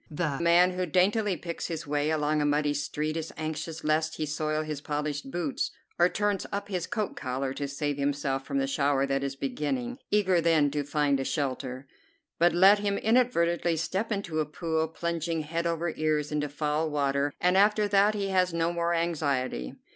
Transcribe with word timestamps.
The 0.09 0.39
man 0.41 0.71
who 0.71 0.87
daintily 0.87 1.37
picks 1.37 1.67
his 1.67 1.85
way 1.85 2.09
along 2.09 2.41
a 2.41 2.45
muddy 2.47 2.73
street 2.73 3.15
is 3.15 3.31
anxious 3.37 3.83
lest 3.83 4.15
he 4.15 4.25
soil 4.25 4.63
his 4.63 4.81
polished 4.81 5.29
boots, 5.29 5.69
or 5.99 6.09
turns 6.09 6.47
up 6.51 6.69
his 6.69 6.87
coat 6.87 7.15
collar 7.15 7.53
to 7.53 7.67
save 7.67 7.97
himself 7.99 8.43
from 8.43 8.57
the 8.57 8.65
shower 8.65 9.05
that 9.05 9.23
is 9.23 9.35
beginning, 9.35 9.99
eager 10.09 10.41
then 10.41 10.71
to 10.71 10.83
find 10.83 11.19
a 11.19 11.23
shelter; 11.23 11.85
but 12.39 12.51
let 12.51 12.79
him 12.79 12.97
inadvertently 12.97 13.77
step 13.77 14.11
into 14.11 14.39
a 14.39 14.45
pool, 14.47 14.87
plunging 14.87 15.41
head 15.41 15.67
over 15.67 15.93
ears 15.95 16.31
into 16.31 16.49
foul 16.49 16.89
water, 16.89 17.31
and 17.39 17.55
after 17.55 17.87
that 17.87 18.15
he 18.15 18.29
has 18.29 18.55
no 18.55 18.73
more 18.73 18.95
anxiety. 18.95 19.75